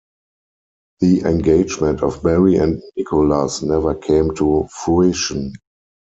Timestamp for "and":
2.55-2.81